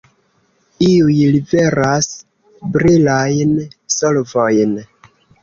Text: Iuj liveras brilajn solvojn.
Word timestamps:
Iuj 0.85 1.17
liveras 1.35 2.07
brilajn 2.79 3.53
solvojn. 3.99 4.75